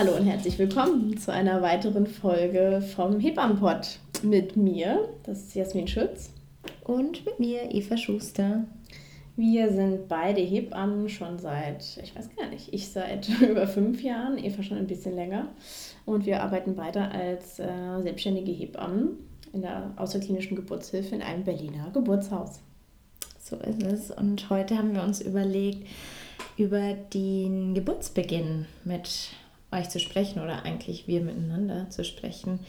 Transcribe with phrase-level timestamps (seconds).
[0.00, 5.86] Hallo und herzlich willkommen zu einer weiteren Folge vom Hebammenpott mit mir, das ist Jasmin
[5.86, 6.32] Schütz.
[6.84, 8.64] Und mit mir, Eva Schuster.
[9.36, 14.42] Wir sind beide Hebammen schon seit, ich weiß gar nicht, ich seit über fünf Jahren,
[14.42, 15.48] Eva schon ein bisschen länger.
[16.06, 19.18] Und wir arbeiten beide als äh, selbstständige Hebammen
[19.52, 22.60] in der außerklinischen Geburtshilfe in einem Berliner Geburtshaus.
[23.38, 24.10] So ist es.
[24.10, 25.86] Und heute haben wir uns überlegt,
[26.56, 29.34] über den Geburtsbeginn mit
[29.72, 32.60] euch zu sprechen oder eigentlich wir miteinander zu sprechen.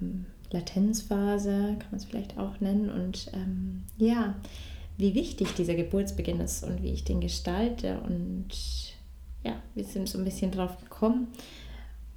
[0.00, 2.90] Ähm, Latenzphase kann man es vielleicht auch nennen.
[2.90, 4.34] Und ähm, ja,
[4.96, 8.00] wie wichtig dieser Geburtsbeginn ist und wie ich den gestalte.
[8.00, 8.48] Und
[9.44, 11.28] ja, wir sind so ein bisschen drauf gekommen.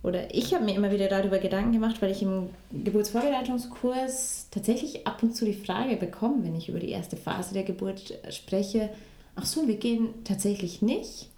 [0.02, 5.24] Oder ich habe mir immer wieder darüber Gedanken gemacht, weil ich im Geburtsvorbereitungskurs tatsächlich ab
[5.24, 8.90] und zu die Frage bekomme, wenn ich über die erste Phase der Geburt spreche,
[9.36, 11.30] ach so, wir gehen tatsächlich nicht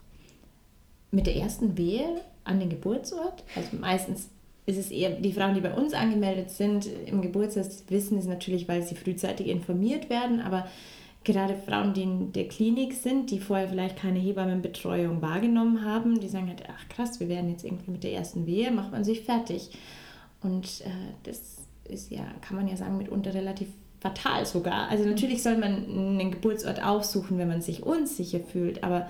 [1.11, 3.43] mit der ersten Wehe an den Geburtsort.
[3.55, 4.29] Also meistens
[4.65, 8.67] ist es eher die Frauen, die bei uns angemeldet sind im Geburtshaus, wissen es natürlich,
[8.67, 10.67] weil sie frühzeitig informiert werden, aber
[11.23, 16.29] gerade Frauen, die in der Klinik sind, die vorher vielleicht keine Hebammenbetreuung wahrgenommen haben, die
[16.29, 19.21] sagen halt, ach krass, wir werden jetzt irgendwie mit der ersten Wehe, macht man sich
[19.21, 19.71] fertig.
[20.41, 21.57] Und äh, das
[21.89, 23.67] ist ja, kann man ja sagen, mitunter relativ
[23.99, 24.89] fatal sogar.
[24.89, 29.09] Also natürlich soll man einen Geburtsort aufsuchen, wenn man sich unsicher fühlt, aber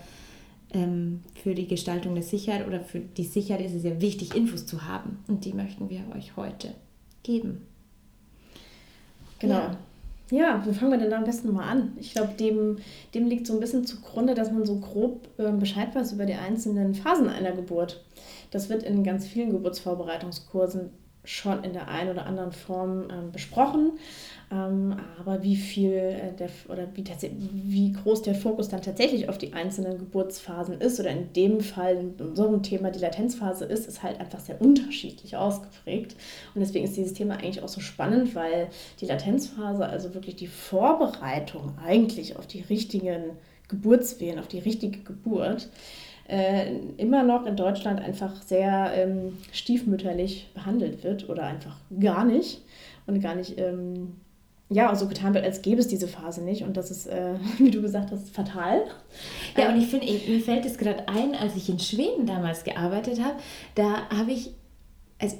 [0.75, 4.65] ähm, für die Gestaltung der Sicherheit oder für die Sicherheit ist es ja wichtig, Infos
[4.65, 5.19] zu haben.
[5.27, 6.73] Und die möchten wir euch heute
[7.23, 7.65] geben.
[9.39, 9.55] Genau.
[9.55, 9.77] Ja.
[10.31, 11.91] Ja, wie fangen wir denn da am besten mal an?
[11.99, 12.77] Ich glaube, dem,
[13.13, 16.33] dem liegt so ein bisschen zugrunde, dass man so grob äh, Bescheid weiß über die
[16.33, 18.03] einzelnen Phasen einer Geburt.
[18.49, 20.89] Das wird in ganz vielen Geburtsvorbereitungskursen
[21.25, 23.93] schon in der einen oder anderen Form ähm, besprochen.
[24.51, 27.03] Ähm, aber wie viel äh, der, oder wie,
[27.53, 31.97] wie groß der Fokus dann tatsächlich auf die einzelnen Geburtsphasen ist oder in dem Fall
[31.97, 36.15] in unserem Thema die Latenzphase ist, ist halt einfach sehr unterschiedlich ausgeprägt.
[36.53, 38.67] Und deswegen ist dieses Thema eigentlich auch so spannend, weil
[39.01, 43.31] die Latenzphase, also wirklich die Vorbereitung eigentlich auf die richtigen
[43.67, 45.69] Geburtswehen, auf die richtige Geburt,
[46.27, 52.61] äh, immer noch in Deutschland einfach sehr ähm, stiefmütterlich behandelt wird oder einfach gar nicht
[53.05, 54.15] und gar nicht ähm,
[54.69, 56.63] ja, so getan wird, als gäbe es diese Phase nicht.
[56.63, 58.85] Und das ist, äh, wie du gesagt hast, fatal.
[59.57, 63.23] Ja, und ich finde, mir fällt es gerade ein, als ich in Schweden damals gearbeitet
[63.23, 63.35] habe,
[63.75, 64.51] da habe ich,
[65.19, 65.37] also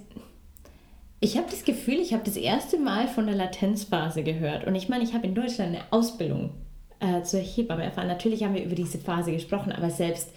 [1.19, 4.67] ich habe das Gefühl, ich habe das erste Mal von der Latenzphase gehört.
[4.67, 6.51] Und ich meine, ich habe in Deutschland eine Ausbildung
[6.99, 8.07] äh, zur Hebamme erfahren.
[8.07, 10.29] Natürlich haben wir über diese Phase gesprochen, aber selbst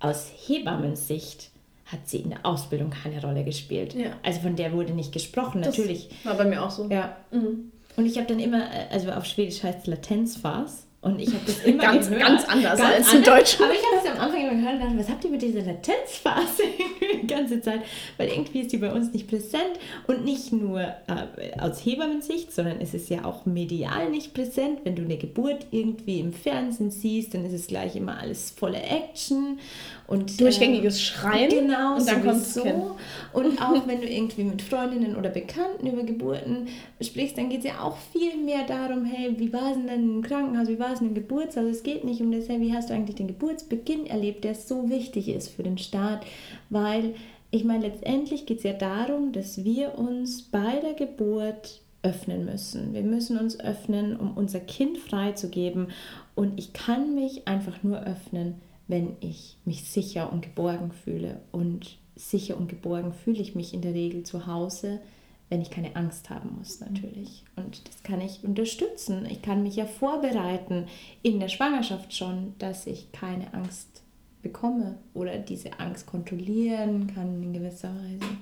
[0.00, 1.50] aus Hebammensicht
[1.86, 3.94] hat sie in der Ausbildung keine Rolle gespielt.
[3.94, 4.10] Ja.
[4.22, 6.10] Also von der wurde nicht gesprochen, das natürlich.
[6.24, 6.88] War bei mir auch so.
[6.88, 7.16] Ja.
[7.30, 7.70] Mhm.
[7.96, 10.86] Und ich habe dann immer, äh, also auf Schwedisch heißt es Latenzphase.
[11.00, 12.26] Und ich habe das immer ganz, gehört.
[12.26, 13.60] ganz anders ganz als in Deutsch.
[13.60, 15.62] Aber ich habe es am Anfang immer gehört und dachte, was habt ihr mit dieser
[15.62, 16.62] Latenzphase
[17.16, 17.82] die ganze Zeit?
[18.16, 22.80] Weil irgendwie ist die bei uns nicht präsent und nicht nur äh, aus Hebammensicht, sondern
[22.80, 24.80] es ist ja auch medial nicht präsent.
[24.84, 28.80] Wenn du eine Geburt irgendwie im Fernsehen siehst, dann ist es gleich immer alles volle
[28.82, 29.58] Action
[30.06, 31.50] und durchgängiges äh, Schreien.
[31.50, 32.96] Genau, und dann kommt so.
[33.32, 36.68] Und auch wenn du irgendwie mit Freundinnen oder Bekannten über Geburten
[37.00, 40.22] sprichst, dann geht es ja auch viel mehr darum, hey, wie war es denn im
[40.22, 41.64] Krankenhaus, wie war es denn im Geburtshaus?
[41.64, 44.88] Es geht nicht um das, hey, wie hast du eigentlich den Geburtsbeginn erlebt, der so
[44.88, 46.24] wichtig ist für den Start,
[46.70, 47.14] weil
[47.50, 52.92] ich meine, letztendlich geht es ja darum, dass wir uns bei der Geburt öffnen müssen.
[52.94, 55.88] Wir müssen uns öffnen, um unser Kind freizugeben.
[56.34, 58.54] Und ich kann mich einfach nur öffnen,
[58.88, 61.40] wenn ich mich sicher und geborgen fühle.
[61.52, 65.00] Und sicher und geborgen fühle ich mich in der Regel zu Hause,
[65.48, 67.44] wenn ich keine Angst haben muss natürlich.
[67.54, 69.26] Und das kann ich unterstützen.
[69.30, 70.86] Ich kann mich ja vorbereiten
[71.22, 74.02] in der Schwangerschaft schon, dass ich keine Angst
[74.42, 78.36] bekomme oder diese Angst kontrollieren kann in gewisser Weise.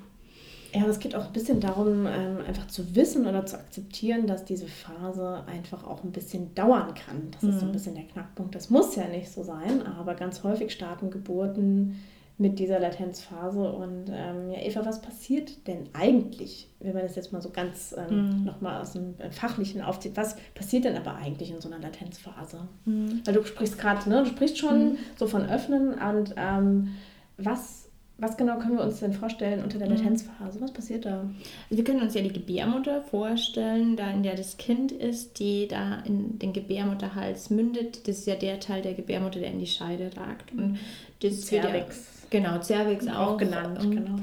[0.75, 4.27] Ja, aber es geht auch ein bisschen darum, ähm, einfach zu wissen oder zu akzeptieren,
[4.27, 7.31] dass diese Phase einfach auch ein bisschen dauern kann.
[7.31, 7.51] Das mhm.
[7.51, 7.73] ist so ein mhm.
[7.73, 8.57] bisschen der Knackpunkt.
[8.57, 12.01] Das muss ja nicht so sein, aber ganz häufig starten Geburten
[12.39, 13.73] mit dieser Latenzphase.
[13.73, 17.95] Und ähm, ja, Eva, was passiert denn eigentlich, wenn man das jetzt mal so ganz
[17.97, 18.45] ähm, mhm.
[18.45, 22.67] nochmal aus dem Fachlichen aufzieht, was passiert denn aber eigentlich in so einer Latenzphase?
[22.85, 23.23] Mhm.
[23.25, 24.97] Weil du sprichst gerade, ne, du sprichst schon mhm.
[25.17, 26.89] so von Öffnen und ähm,
[27.37, 27.84] was
[28.17, 29.97] was genau können wir uns denn vorstellen unter der mhm.
[29.97, 30.61] Latenzphase?
[30.61, 31.21] Was passiert da?
[31.21, 35.67] Also wir können uns ja die Gebärmutter vorstellen, da in der das Kind ist, die
[35.67, 38.07] da in den Gebärmutterhals mündet.
[38.07, 40.53] Das ist ja der Teil der Gebärmutter, der in die Scheide ragt.
[40.53, 40.79] Und
[41.23, 42.29] das Cervix.
[42.31, 43.81] Ja, genau, Cervix auch, auch genannt.
[43.81, 44.19] Und, genau.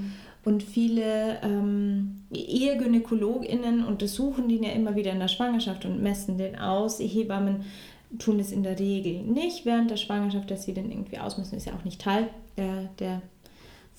[0.45, 6.57] Und viele ähm, EhegynäkologInnen untersuchen den ja immer wieder in der Schwangerschaft und messen den
[6.57, 6.99] aus.
[6.99, 7.65] Hebammen
[8.19, 11.67] tun es in der Regel nicht während der Schwangerschaft, dass sie den irgendwie ausmessen, ist
[11.67, 13.21] ja auch nicht Teil der, der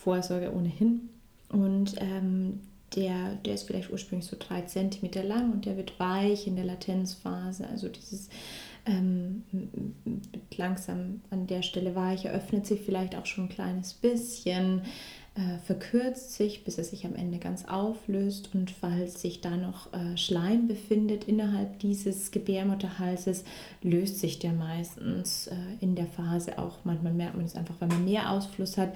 [0.02, 1.08] Vorsorge ohnehin.
[1.48, 2.60] Und ähm,
[2.96, 6.64] der, der ist vielleicht ursprünglich so drei Zentimeter lang und der wird weich in der
[6.64, 7.66] Latenzphase.
[7.68, 8.28] Also dieses
[8.84, 9.44] ähm,
[10.56, 14.82] langsam an der Stelle weich, öffnet sich vielleicht auch schon ein kleines bisschen,
[15.34, 19.92] äh, verkürzt sich, bis er sich am Ende ganz auflöst und falls sich da noch
[19.92, 23.44] äh, Schleim befindet innerhalb dieses Gebärmutterhalses,
[23.82, 26.78] löst sich der meistens äh, in der Phase auch.
[26.84, 28.94] Manchmal merkt man es einfach, wenn man mehr Ausfluss hat.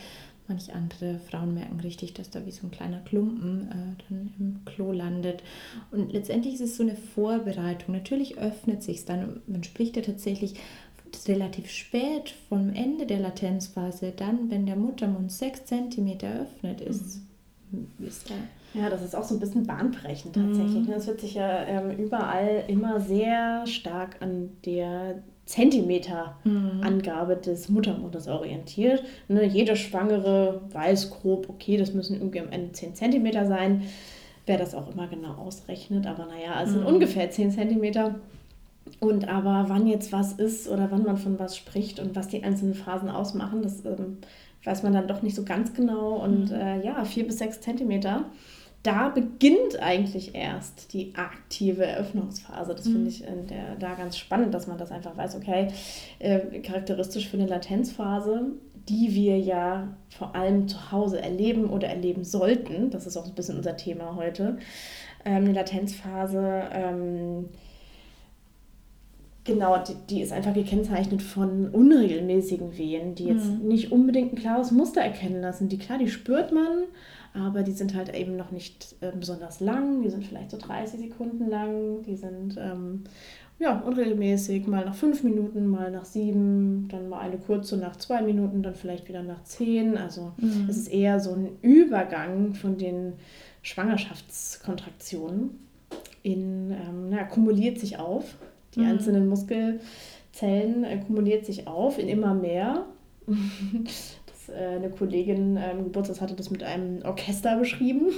[0.48, 4.64] Manche andere Frauen merken richtig, dass da wie so ein kleiner Klumpen äh, dann im
[4.64, 5.42] Klo landet.
[5.90, 7.94] Und letztendlich ist es so eine Vorbereitung.
[7.94, 9.40] Natürlich öffnet sich es dann.
[9.46, 10.54] Man spricht ja tatsächlich
[11.28, 17.22] relativ spät vom Ende der Latenzphase, dann, wenn der Muttermund 6 cm öffnet ist,
[17.70, 17.88] mhm.
[18.06, 18.34] ist da.
[18.78, 20.86] Ja, das ist auch so ein bisschen bahnbrechend tatsächlich.
[20.86, 20.90] Mhm.
[20.90, 27.42] Das wird sich ja ähm, überall immer sehr stark an der Zentimeter-Angabe mhm.
[27.42, 29.02] des Muttermundes orientiert.
[29.28, 33.84] Ne, jede Schwangere weiß grob, okay, das müssen irgendwie am Ende 10 Zentimeter sein.
[34.44, 36.86] Wer das auch immer genau ausrechnet, aber naja, es sind mhm.
[36.86, 38.16] ungefähr 10 Zentimeter.
[39.00, 42.44] Und aber wann jetzt was ist oder wann man von was spricht und was die
[42.44, 44.18] einzelnen Phasen ausmachen, das ähm,
[44.64, 46.16] weiß man dann doch nicht so ganz genau.
[46.16, 46.56] Und mhm.
[46.56, 48.24] äh, ja, vier bis sechs Zentimeter,
[48.86, 52.74] da beginnt eigentlich erst die aktive Eröffnungsphase.
[52.74, 52.92] Das mhm.
[52.92, 55.68] finde ich in der, da ganz spannend, dass man das einfach weiß, okay,
[56.20, 58.52] äh, charakteristisch für eine Latenzphase,
[58.88, 62.90] die wir ja vor allem zu Hause erleben oder erleben sollten.
[62.90, 64.58] Das ist auch ein bisschen unser Thema heute.
[65.24, 66.62] Ähm, eine Latenzphase.
[66.72, 67.48] Ähm,
[69.46, 73.68] Genau, die, die, ist einfach gekennzeichnet von unregelmäßigen Wehen, die jetzt mhm.
[73.68, 75.68] nicht unbedingt ein klares Muster erkennen lassen.
[75.68, 76.66] Die klar, die spürt man,
[77.36, 80.02] aber die sind halt eben noch nicht äh, besonders lang.
[80.02, 82.02] Die sind vielleicht so 30 Sekunden lang.
[82.02, 83.04] Die sind ähm,
[83.58, 88.22] ja unregelmäßig, mal nach fünf Minuten, mal nach sieben, dann mal eine kurze nach zwei
[88.22, 89.96] Minuten, dann vielleicht wieder nach zehn.
[89.96, 90.66] Also mhm.
[90.68, 93.14] es ist eher so ein Übergang von den
[93.62, 95.50] Schwangerschaftskontraktionen
[96.22, 98.36] in, ähm, na, kumuliert sich auf
[98.76, 98.86] die mhm.
[98.86, 102.84] einzelnen Muskelzellen äh, kumuliert sich auf in immer mehr.
[104.46, 108.08] Das, äh, eine Kollegin ähm, Geburtstag hatte das mit einem Orchester beschrieben,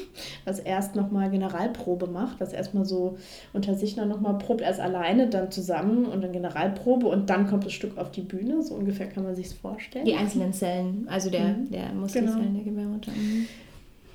[0.45, 3.17] was erst nochmal Generalprobe macht, was erstmal so
[3.53, 7.65] unter sich noch nochmal probt, erst alleine, dann zusammen und dann Generalprobe und dann kommt
[7.65, 8.63] das Stück auf die Bühne.
[8.63, 10.05] So ungefähr kann man sich vorstellen.
[10.05, 11.71] Die einzelnen Zellen, also der, mhm.
[11.71, 12.55] der Muskelzellen genau.
[12.55, 13.11] der Gebärmutter.
[13.13, 13.47] Mhm.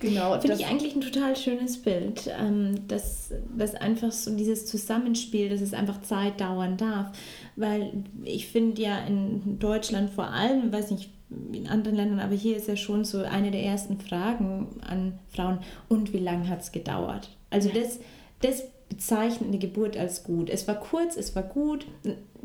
[0.03, 0.37] Genau.
[0.37, 5.61] Finde ich eigentlich ein total schönes Bild, ähm, dass, dass einfach so dieses Zusammenspiel, dass
[5.61, 7.17] es einfach Zeit dauern darf.
[7.55, 11.09] Weil ich finde ja in Deutschland vor allem, weiß nicht,
[11.51, 15.59] in anderen Ländern, aber hier ist ja schon so eine der ersten Fragen an Frauen,
[15.89, 17.29] und wie lange hat es gedauert?
[17.49, 17.99] Also das,
[18.41, 20.49] das bezeichnet eine Geburt als gut.
[20.49, 21.85] Es war kurz, es war gut,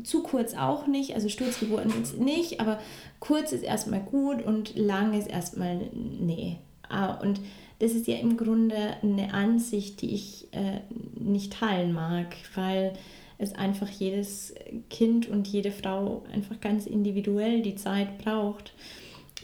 [0.03, 2.79] zu kurz auch nicht, also Sturzgeburten nicht, aber
[3.19, 6.57] kurz ist erstmal gut und lang ist erstmal nee.
[6.87, 7.39] Ah, und
[7.79, 10.81] das ist ja im Grunde eine Ansicht, die ich äh,
[11.15, 12.93] nicht teilen mag, weil
[13.39, 14.53] es einfach jedes
[14.89, 18.73] Kind und jede Frau einfach ganz individuell die Zeit braucht.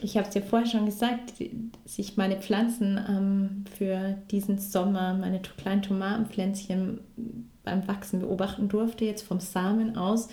[0.02, 1.34] Ich habe es ja vorher schon gesagt,
[1.84, 7.00] dass ich meine Pflanzen ähm, für diesen Sommer, meine kleinen Tomatenpflänzchen
[7.64, 10.28] beim Wachsen beobachten durfte, jetzt vom Samen aus.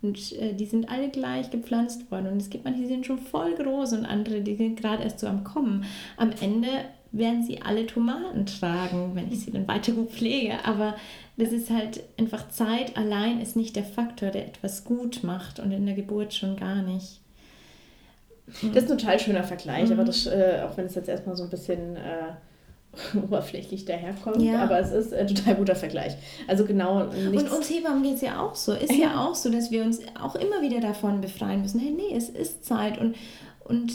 [0.00, 2.28] Und äh, die sind alle gleich gepflanzt worden.
[2.28, 5.18] Und es gibt manche, die sind schon voll groß und andere, die sind gerade erst
[5.18, 5.84] so am Kommen.
[6.16, 6.68] Am Ende
[7.12, 10.64] werden sie alle Tomaten tragen, wenn ich sie dann weiter gut pflege.
[10.64, 10.94] Aber
[11.36, 15.72] das ist halt einfach Zeit allein ist nicht der Faktor, der etwas gut macht und
[15.72, 17.20] in der Geburt schon gar nicht.
[18.74, 19.92] Das ist ein total schöner Vergleich, mhm.
[19.92, 24.62] aber das, äh, auch wenn es jetzt erstmal so ein bisschen äh, oberflächlich daherkommt, ja.
[24.62, 26.14] aber es ist ein total guter Vergleich.
[26.46, 27.02] Also genau.
[27.02, 28.72] Und uns Hebammen geht es ja auch so.
[28.72, 29.08] Ist ja.
[29.08, 31.80] ja auch so, dass wir uns auch immer wieder davon befreien müssen.
[31.80, 32.98] Hey, nee, es ist Zeit.
[32.98, 33.16] Und,
[33.64, 33.92] und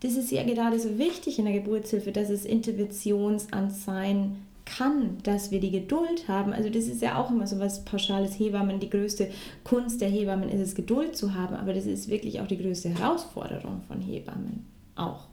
[0.00, 5.50] das ist ja gerade so wichtig in der Geburtshilfe, dass es Interventionsanz sein kann, dass
[5.50, 6.52] wir die Geduld haben.
[6.52, 8.80] Also das ist ja auch immer so was Pauschales Hebammen.
[8.80, 9.30] Die größte
[9.64, 12.88] Kunst der Hebammen ist es, Geduld zu haben, aber das ist wirklich auch die größte
[12.88, 14.66] Herausforderung von Hebammen.
[14.94, 15.26] Auch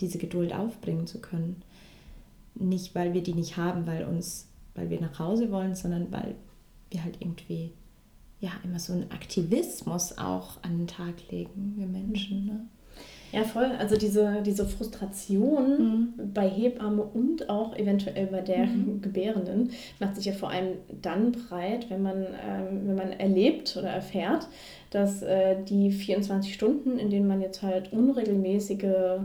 [0.00, 1.62] diese Geduld aufbringen zu können
[2.54, 6.36] nicht, weil wir die nicht haben, weil uns, weil wir nach Hause wollen, sondern weil
[6.90, 7.72] wir halt irgendwie
[8.40, 12.46] ja immer so einen Aktivismus auch an den Tag legen, wir Menschen.
[12.46, 12.66] Ne?
[13.34, 13.70] Ja, voll.
[13.80, 16.32] Also diese, diese Frustration mhm.
[16.32, 19.00] bei Hebamme und auch eventuell bei der mhm.
[19.02, 23.88] Gebärenden macht sich ja vor allem dann breit, wenn man, ähm, wenn man erlebt oder
[23.88, 24.46] erfährt,
[24.90, 29.18] dass äh, die 24 Stunden, in denen man jetzt halt unregelmäßige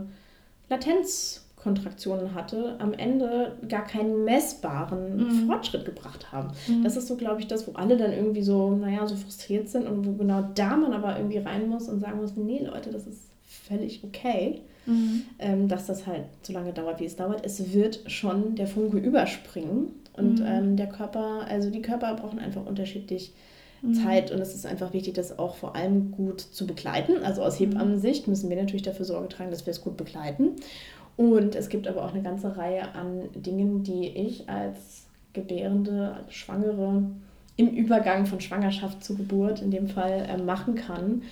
[0.68, 5.46] Latenz Kontraktionen hatte, am Ende gar keinen messbaren mhm.
[5.46, 6.48] Fortschritt gebracht haben.
[6.66, 6.82] Mhm.
[6.82, 9.86] Das ist so, glaube ich, das, wo alle dann irgendwie so, naja, so frustriert sind
[9.86, 13.06] und wo genau da man aber irgendwie rein muss und sagen muss, nee, Leute, das
[13.06, 13.29] ist
[13.70, 14.60] völlig okay.
[14.86, 15.22] mhm.
[15.38, 17.44] ähm, dass das halt so lange dauert, wie es dauert.
[17.44, 20.46] Es wird schon der Funke überspringen und mhm.
[20.46, 23.32] ähm, der Körper, also die Körper brauchen einfach unterschiedlich
[23.82, 23.94] mhm.
[23.94, 27.22] Zeit und es ist einfach wichtig, das auch vor allem gut zu begleiten.
[27.24, 27.72] Also aus mhm.
[27.72, 30.50] Hebammensicht müssen wir natürlich dafür Sorge tragen, dass wir es gut begleiten.
[31.16, 36.34] Und es gibt aber auch eine ganze Reihe an Dingen, die ich als Gebärende, als
[36.34, 37.02] Schwangere
[37.56, 41.22] im Übergang von Schwangerschaft zu Geburt in dem Fall äh, machen kann,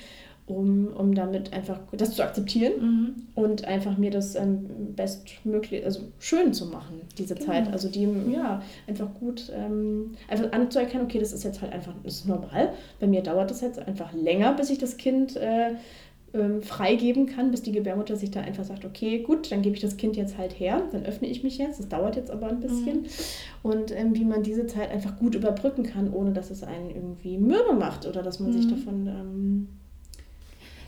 [0.49, 3.15] um, um damit einfach das zu akzeptieren mhm.
[3.35, 7.47] und einfach mir das ähm, bestmöglich, also schön zu machen, diese genau.
[7.47, 7.73] Zeit.
[7.73, 12.15] Also die, ja, einfach gut, ähm, einfach anzuerkennen, okay, das ist jetzt halt einfach, das
[12.15, 12.73] ist normal.
[12.99, 15.73] Bei mir dauert das jetzt einfach länger, bis ich das Kind äh,
[16.35, 19.83] ähm, freigeben kann, bis die Gebärmutter sich da einfach sagt, okay, gut, dann gebe ich
[19.83, 22.61] das Kind jetzt halt her, dann öffne ich mich jetzt, das dauert jetzt aber ein
[22.61, 23.03] bisschen.
[23.03, 23.07] Mhm.
[23.63, 27.39] Und ähm, wie man diese Zeit einfach gut überbrücken kann, ohne dass es einen irgendwie
[27.39, 28.57] mürbe macht oder dass man mhm.
[28.57, 29.07] sich davon...
[29.07, 29.69] Ähm,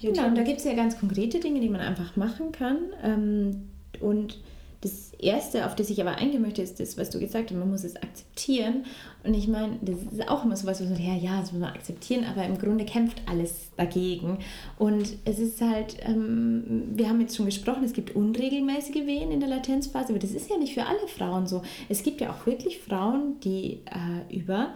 [0.00, 2.78] genau, und da gibt es ja ganz konkrete Dinge, die man einfach machen kann.
[3.02, 3.68] Ähm,
[4.00, 4.38] und
[4.82, 7.70] das Erste, auf das ich aber eingehen möchte, ist das, was du gesagt hast, man
[7.70, 8.86] muss es akzeptieren.
[9.24, 11.52] Und ich meine, das ist auch immer so was, wo man sagt, ja, ja, das
[11.52, 14.38] muss man akzeptieren, aber im Grunde kämpft alles dagegen.
[14.78, 19.40] Und es ist halt, ähm, wir haben jetzt schon gesprochen, es gibt unregelmäßige Wehen in
[19.40, 21.60] der Latenzphase, aber das ist ja nicht für alle Frauen so.
[21.90, 24.72] Es gibt ja auch wirklich Frauen, die äh, über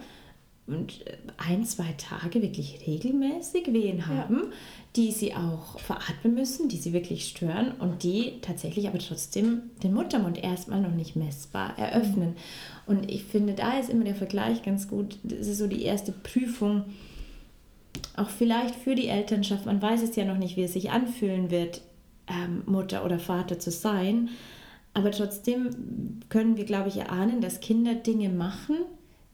[0.67, 4.49] und äh, ein, zwei Tage wirklich regelmäßig Wehen haben, ja.
[4.95, 9.93] die sie auch veratmen müssen, die sie wirklich stören und die tatsächlich aber trotzdem den
[9.93, 12.29] Muttermund erstmal noch nicht messbar eröffnen.
[12.29, 12.97] Mhm.
[12.97, 15.17] Und ich finde, da ist immer der Vergleich ganz gut.
[15.23, 16.85] Das ist so die erste Prüfung,
[18.15, 19.65] auch vielleicht für die Elternschaft.
[19.65, 21.81] Man weiß es ja noch nicht, wie es sich anfühlen wird,
[22.27, 24.29] ähm, Mutter oder Vater zu sein.
[24.93, 28.77] Aber trotzdem können wir, glaube ich, erahnen, dass Kinder Dinge machen,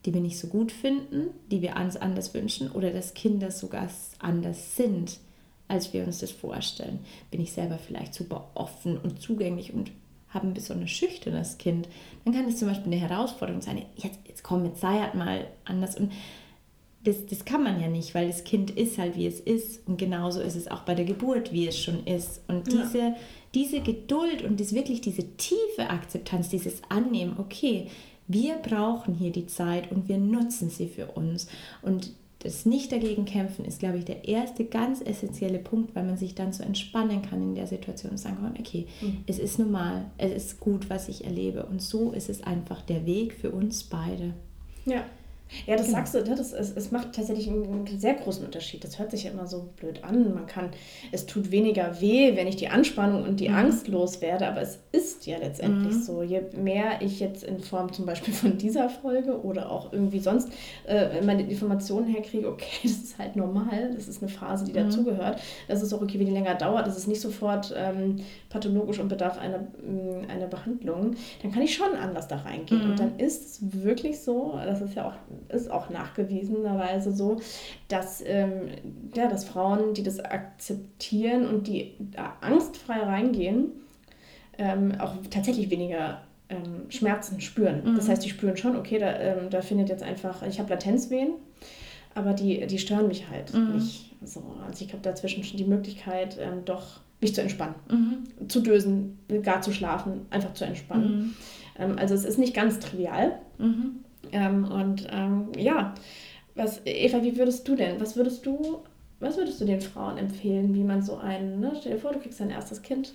[0.05, 3.89] die wir nicht so gut finden, die wir uns anders wünschen oder dass Kinder sogar
[4.19, 5.19] anders sind,
[5.67, 6.99] als wir uns das vorstellen.
[7.29, 9.91] Bin ich selber vielleicht super offen und zugänglich und
[10.29, 11.87] habe ein besonders schüchternes Kind,
[12.23, 15.47] dann kann es zum Beispiel eine Herausforderung sein, jetzt, jetzt komm, jetzt sei halt mal
[15.65, 15.97] anders.
[15.97, 16.11] Und
[17.03, 19.87] das, das kann man ja nicht, weil das Kind ist halt, wie es ist.
[19.87, 22.41] Und genauso ist es auch bei der Geburt, wie es schon ist.
[22.47, 23.15] Und diese, ja.
[23.53, 27.87] diese Geduld und das wirklich diese tiefe Akzeptanz, dieses Annehmen, okay,
[28.33, 31.47] wir brauchen hier die Zeit und wir nutzen sie für uns.
[31.81, 36.17] Und das nicht dagegen kämpfen ist, glaube ich, der erste ganz essentielle Punkt, weil man
[36.17, 39.23] sich dann so entspannen kann in der Situation und sagen kann, okay, mhm.
[39.27, 41.65] es ist normal, es ist gut, was ich erlebe.
[41.65, 44.33] Und so ist es einfach der Weg für uns beide.
[44.85, 45.03] Ja.
[45.65, 45.97] Ja, das genau.
[45.97, 46.35] sagst du, ne?
[46.35, 48.83] das, es, es macht tatsächlich einen sehr großen Unterschied.
[48.83, 50.33] Das hört sich ja immer so blöd an.
[50.33, 50.69] Man kann,
[51.11, 53.55] es tut weniger weh, wenn ich die Anspannung und die mhm.
[53.55, 56.01] Angst loswerde, aber es ist ja letztendlich mhm.
[56.01, 56.23] so.
[56.23, 60.49] Je mehr ich jetzt in Form zum Beispiel von dieser Folge oder auch irgendwie sonst
[60.87, 64.85] äh, meine Informationen herkriege, okay, das ist halt normal, das ist eine Phase, die mhm.
[64.85, 65.39] dazugehört.
[65.67, 68.17] Das ist auch okay, wie die länger dauert, das ist nicht sofort ähm,
[68.49, 72.81] pathologisch und bedarf einer, mm, einer Behandlung, dann kann ich schon anders da reingehen.
[72.81, 72.95] Und mhm.
[72.95, 75.13] dann ist es wirklich so, das ist ja auch
[75.49, 77.39] ist auch nachgewiesenerweise so,
[77.87, 78.69] dass, ähm,
[79.15, 83.71] ja, dass Frauen, die das akzeptieren und die da angstfrei reingehen,
[84.57, 87.83] ähm, auch tatsächlich weniger ähm, Schmerzen spüren.
[87.83, 87.95] Mhm.
[87.95, 91.33] Das heißt, die spüren schon, okay, da, ähm, da findet jetzt einfach, ich habe Latenzwehen,
[92.13, 93.75] aber die, die stören mich halt mhm.
[93.75, 94.15] nicht.
[94.23, 94.43] So.
[94.67, 98.49] Also ich habe dazwischen schon die Möglichkeit, ähm, doch mich zu entspannen, mhm.
[98.49, 101.17] zu dösen, gar zu schlafen, einfach zu entspannen.
[101.17, 101.33] Mhm.
[101.79, 103.39] Ähm, also es ist nicht ganz trivial.
[103.57, 104.03] Mhm.
[104.31, 105.93] Ähm, und ähm, ja,
[106.55, 108.79] was, Eva, wie würdest du denn, was würdest du,
[109.19, 112.19] was würdest du den Frauen empfehlen, wie man so einen, ne, stell dir vor, du
[112.19, 113.13] kriegst dein erstes Kind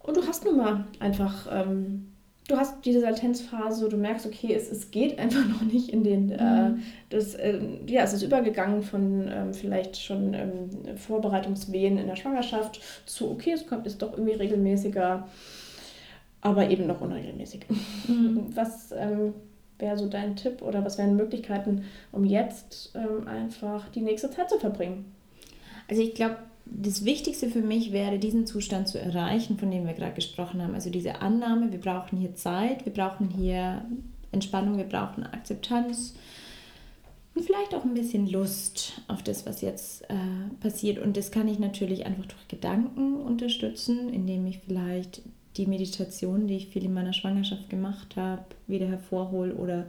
[0.00, 2.12] und du hast nun mal einfach, ähm,
[2.48, 6.30] du hast diese Latenzphase, du merkst, okay, es, es geht einfach noch nicht in den,
[6.30, 6.76] äh, mhm.
[6.76, 6.80] äh,
[7.10, 12.80] das, äh, ja, es ist übergegangen von ähm, vielleicht schon ähm, Vorbereitungswehen in der Schwangerschaft
[13.06, 15.28] zu, okay, es kommt jetzt doch irgendwie regelmäßiger,
[16.40, 17.66] aber eben noch unregelmäßig.
[18.06, 18.46] Mhm.
[18.54, 19.34] Was, ähm,
[19.78, 24.50] wäre so dein Tipp oder was wären Möglichkeiten, um jetzt ähm, einfach die nächste Zeit
[24.50, 25.12] zu verbringen?
[25.88, 29.94] Also ich glaube, das Wichtigste für mich wäre, diesen Zustand zu erreichen, von dem wir
[29.94, 30.74] gerade gesprochen haben.
[30.74, 33.84] Also diese Annahme, wir brauchen hier Zeit, wir brauchen hier
[34.32, 36.14] Entspannung, wir brauchen Akzeptanz
[37.34, 40.14] und vielleicht auch ein bisschen Lust auf das, was jetzt äh,
[40.60, 40.98] passiert.
[40.98, 45.22] Und das kann ich natürlich einfach durch Gedanken unterstützen, indem ich vielleicht
[45.56, 49.86] die Meditation, die ich viel in meiner Schwangerschaft gemacht habe, wieder hervorhole oder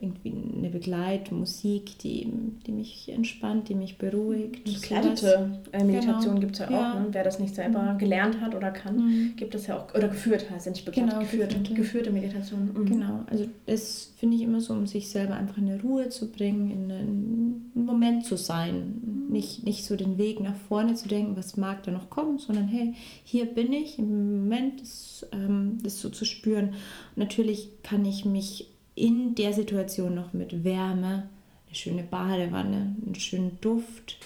[0.00, 2.32] irgendwie eine Begleitmusik, die,
[2.64, 4.62] die mich entspannt, die mich beruhigt.
[4.62, 6.40] Begleitete äh, Meditation genau.
[6.40, 6.70] gibt es ja auch.
[6.70, 7.00] Ja.
[7.00, 7.06] Ne?
[7.10, 7.98] Wer das nicht selber mhm.
[7.98, 9.36] gelernt hat oder kann, mhm.
[9.36, 12.70] gibt es ja auch, oder geführt heißt ja nicht begleitet, genau, geführte, geführte, geführte Meditation.
[12.72, 12.86] Mhm.
[12.86, 16.30] Genau, also das finde ich immer so, um sich selber einfach in eine Ruhe zu
[16.30, 19.02] bringen, in einen Moment zu sein.
[19.28, 22.66] Nicht, nicht so den Weg nach vorne zu denken, was mag da noch kommen, sondern
[22.66, 22.94] hey,
[23.24, 26.68] hier bin ich im Moment, das, ähm, das so zu spüren.
[26.70, 31.28] Und natürlich kann ich mich in der Situation noch mit Wärme,
[31.66, 34.16] eine schöne Badewanne, einen schönen Duft,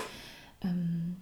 [0.63, 1.17] ähm,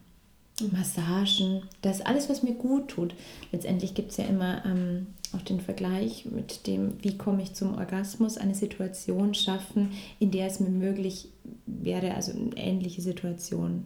[0.68, 3.14] Massagen, das ist alles, was mir gut tut.
[3.52, 7.74] Letztendlich gibt es ja immer ähm, auch den Vergleich mit dem, wie komme ich zum
[7.74, 11.28] Orgasmus, eine Situation schaffen, in der es mir möglich
[11.66, 13.84] wäre, also eine ähnliche Situation,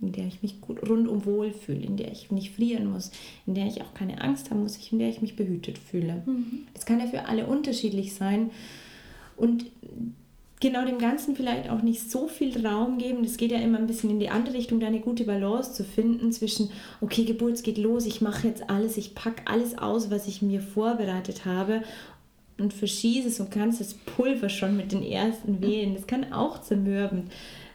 [0.00, 3.10] in der ich mich gut rundum wohlfühle, in der ich nicht frieren muss,
[3.46, 6.22] in der ich auch keine Angst haben muss, in der ich mich behütet fühle.
[6.26, 6.66] Mhm.
[6.74, 6.86] Es mhm.
[6.86, 8.50] kann ja für alle unterschiedlich sein
[9.36, 9.66] und
[10.60, 13.22] genau dem Ganzen vielleicht auch nicht so viel Raum geben.
[13.22, 15.84] Das geht ja immer ein bisschen in die andere Richtung, da eine gute Balance zu
[15.84, 16.70] finden zwischen,
[17.00, 20.60] okay, Geburt geht los, ich mache jetzt alles, ich packe alles aus, was ich mir
[20.60, 21.82] vorbereitet habe
[22.58, 25.94] und verschieße es und kannst Pulver schon mit den ersten Wehen.
[25.94, 27.24] Das kann auch zermürben.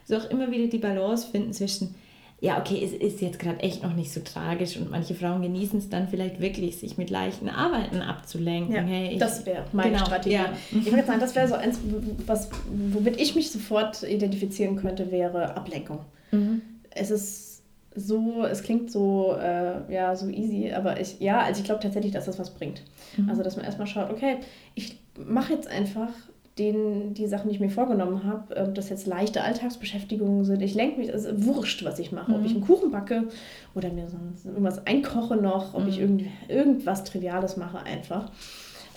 [0.04, 1.94] So auch immer wieder die Balance finden zwischen,
[2.42, 5.78] ja, okay, es ist jetzt gerade echt noch nicht so tragisch und manche Frauen genießen
[5.78, 8.74] es dann vielleicht wirklich, sich mit leichten Arbeiten abzulenken.
[8.74, 10.34] Ja, hey, ich, das wäre meine genau, Strategie.
[10.34, 10.52] Ja.
[10.72, 11.78] Ich würde sagen, das wäre so eins,
[12.26, 12.50] was,
[12.92, 16.00] womit ich mich sofort identifizieren könnte, wäre Ablenkung.
[16.32, 16.62] Mhm.
[16.90, 17.62] Es ist
[17.94, 22.10] so, es klingt so, äh, ja, so easy, aber ich, ja, also ich glaube tatsächlich,
[22.12, 22.82] dass das was bringt.
[23.16, 23.28] Mhm.
[23.28, 24.38] Also, dass man erstmal schaut, okay,
[24.74, 26.10] ich mache jetzt einfach
[26.58, 30.62] den, die Sachen, die ich mir vorgenommen habe, ob das jetzt leichte Alltagsbeschäftigungen sind.
[30.62, 32.30] Ich lenke mich, es ist wurscht, was ich mache.
[32.30, 32.36] Mhm.
[32.36, 33.28] Ob ich einen Kuchen backe
[33.74, 35.88] oder mir sonst irgendwas einkoche noch, ob mhm.
[35.88, 38.30] ich irgend, irgendwas Triviales mache einfach.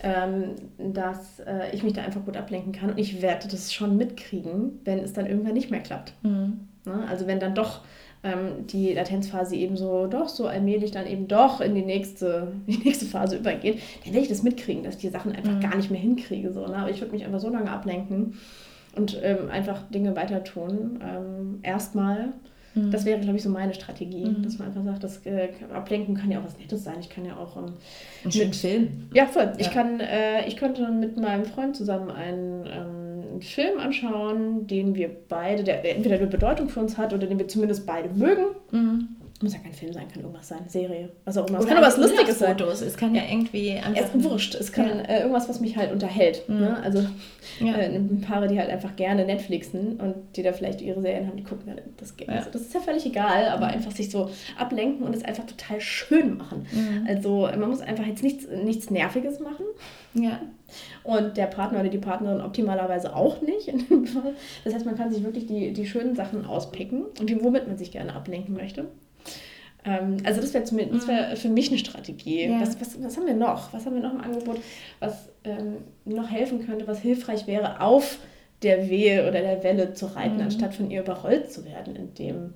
[0.04, 2.92] Ähm, dass äh, ich mich da einfach gut ablenken kann.
[2.92, 6.14] Und ich werde das schon mitkriegen, wenn es dann irgendwann nicht mehr klappt.
[6.22, 6.68] Mhm.
[6.86, 7.06] Ne?
[7.10, 7.82] Also wenn dann doch
[8.26, 12.78] ähm, die Latenzphase eben so doch so allmählich dann eben doch in die nächste, die
[12.78, 15.62] nächste Phase übergeht, dann werde ich das mitkriegen, dass ich die Sachen einfach mhm.
[15.62, 16.52] gar nicht mehr hinkriege.
[16.52, 16.76] So, ne?
[16.76, 18.38] Aber ich würde mich einfach so lange ablenken
[18.96, 21.00] und ähm, einfach Dinge weiter tun.
[21.02, 22.34] Ähm, erstmal
[22.76, 22.92] Mhm.
[22.92, 24.44] Das wäre, glaube ich, so meine Strategie, mhm.
[24.44, 26.98] dass man einfach sagt, das äh, Ablenken kann ja auch was Nettes sein.
[27.00, 27.74] Ich kann ja auch ähm,
[28.24, 29.10] einen mit Film.
[29.14, 29.44] Ja, voll.
[29.44, 29.54] Ja.
[29.58, 32.66] Ich kann, äh, ich könnte mit meinem Freund zusammen einen
[33.36, 37.38] ähm, Film anschauen, den wir beide, der entweder eine Bedeutung für uns hat oder den
[37.38, 38.46] wir zumindest beide mögen.
[38.72, 39.16] Mhm
[39.46, 41.60] muss ja kein Film sein, kann irgendwas sein, Serie, was auch immer.
[41.60, 42.58] Es kann aber was Lustiges sein.
[42.58, 42.82] Fotos.
[42.82, 44.04] Es kann ja, irgendwie einfach.
[44.04, 44.56] Es ist wurscht.
[44.56, 45.04] Es kann ja.
[45.04, 46.48] äh, irgendwas, was mich halt unterhält.
[46.50, 46.60] Mhm.
[46.60, 46.84] Ne?
[46.84, 47.06] Also
[47.60, 47.76] ja.
[47.76, 51.44] äh, Paare, die halt einfach gerne Netflixen und die da vielleicht ihre Serien haben, die
[51.44, 52.40] gucken dann das gerne.
[52.40, 53.74] Also das ist ja völlig egal, aber mhm.
[53.74, 56.66] einfach sich so ablenken und es einfach total schön machen.
[56.72, 57.08] Mhm.
[57.08, 59.66] Also man muss einfach jetzt nichts, nichts Nerviges machen.
[60.16, 60.42] Ja.
[61.04, 63.72] Und der Partner oder die Partnerin optimalerweise auch nicht.
[64.64, 67.92] Das heißt, man kann sich wirklich die, die schönen Sachen auspicken und womit man sich
[67.92, 68.88] gerne ablenken möchte.
[69.86, 71.36] Ähm, also das wäre wär mhm.
[71.38, 72.46] für mich eine Strategie.
[72.46, 72.62] Ja.
[72.62, 73.72] Was, was, was haben wir noch?
[73.74, 74.60] Was haben wir noch im Angebot,
[75.00, 78.20] was ähm, noch helfen könnte, was hilfreich wäre, auf
[78.64, 80.44] der Wehe oder der Welle zu reiten, mhm.
[80.44, 82.54] anstatt von ihr überrollt zu werden in dem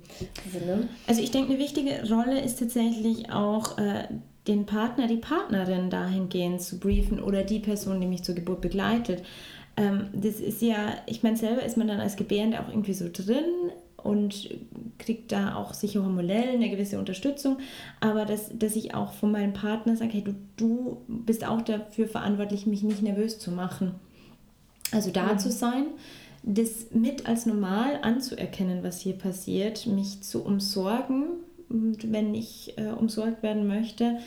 [0.51, 0.87] Sinne.
[1.07, 4.05] Also ich denke, eine wichtige Rolle ist tatsächlich auch äh,
[4.47, 9.23] den Partner, die Partnerin dahingehend zu briefen oder die Person, die mich zur Geburt begleitet.
[9.77, 13.05] Ähm, das ist ja, ich meine, selber ist man dann als Gebärende auch irgendwie so
[13.11, 13.71] drin
[14.03, 14.49] und
[14.97, 17.57] kriegt da auch sicher hormonell eine gewisse Unterstützung,
[17.99, 22.07] aber dass, dass ich auch von meinem Partner sage, hey, du, du bist auch dafür
[22.07, 23.95] verantwortlich, mich nicht nervös zu machen.
[24.91, 25.39] Also da mhm.
[25.39, 25.85] zu sein,
[26.43, 31.25] das mit als normal anzuerkennen, was hier passiert, mich zu umsorgen,
[31.69, 34.17] wenn ich äh, umsorgt werden möchte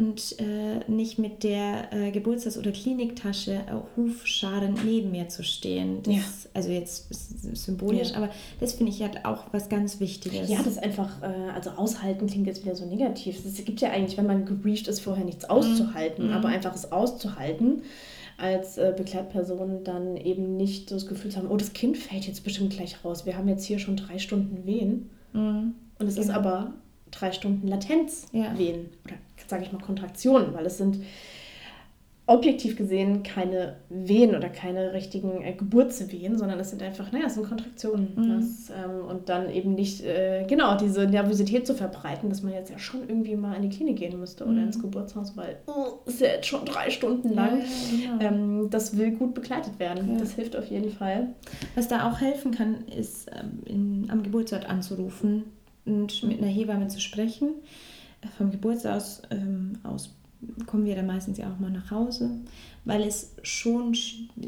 [0.00, 6.02] und äh, nicht mit der äh, Geburtstags- oder Kliniktasche äh, hufscharend neben mir zu stehen.
[6.02, 6.22] Das, ja.
[6.54, 7.08] Also jetzt
[7.54, 8.16] symbolisch, ja.
[8.16, 10.48] aber das finde ich halt auch was ganz Wichtiges.
[10.48, 13.44] Ja, das einfach, äh, also aushalten klingt jetzt wieder so negativ.
[13.44, 16.32] Es gibt ja eigentlich, wenn man gebrieft ist, vorher nichts auszuhalten, mhm.
[16.32, 17.82] aber einfach es auszuhalten
[18.38, 22.26] als äh, Begleitperson dann eben nicht so das Gefühl zu haben, oh, das Kind fällt
[22.26, 23.26] jetzt bestimmt gleich raus.
[23.26, 25.10] Wir haben jetzt hier schon drei Stunden Wehen.
[25.34, 25.74] Mhm.
[25.98, 26.26] Und es genau.
[26.26, 26.72] ist aber
[27.10, 28.56] drei Stunden Latenz ja.
[28.56, 29.16] Wehen oder
[29.48, 30.98] sage ich mal, Kontraktionen, weil es sind
[32.30, 37.34] objektiv gesehen keine Wehen oder keine richtigen äh, Geburtswehen, sondern es sind einfach, naja, es
[37.34, 38.12] sind Kontraktionen.
[38.14, 38.28] Mhm.
[38.28, 42.70] Das, ähm, und dann eben nicht, äh, genau, diese Nervosität zu verbreiten, dass man jetzt
[42.70, 44.66] ja schon irgendwie mal in die Klinik gehen müsste oder mhm.
[44.66, 47.62] ins Geburtshaus, weil oh, ist ja jetzt schon drei Stunden lang.
[48.00, 48.24] Ja, genau.
[48.24, 50.12] ähm, das will gut begleitet werden.
[50.12, 50.20] Ja.
[50.20, 51.30] Das hilft auf jeden Fall.
[51.74, 55.46] Was da auch helfen kann, ist ähm, in, am Geburtsort anzurufen
[55.84, 57.54] und mit einer Hebamme zu sprechen
[58.36, 60.10] vom Geburtshaus ähm, aus
[60.66, 62.30] kommen wir dann meistens ja auch mal nach Hause,
[62.84, 63.94] weil es schon,